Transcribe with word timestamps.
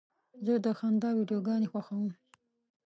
زه 0.45 0.53
د 0.65 0.67
خندا 0.77 1.09
ویډیوګانې 1.17 1.67
خوښوم. 1.71 2.09